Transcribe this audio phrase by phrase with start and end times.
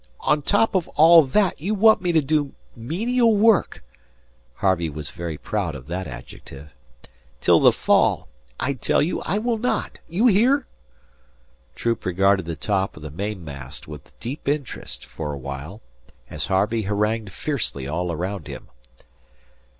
[0.21, 3.83] On top of all that, you want me to do menial work"
[4.55, 6.73] Harvey was very proud of that adjective
[7.39, 8.27] "till the Fall.
[8.59, 9.99] I tell you I will not.
[10.09, 10.65] You hear?"
[11.75, 15.81] Troop regarded the top of the mainmast with deep interest for a while,
[16.31, 18.69] as Harvey harangued fiercely all around him.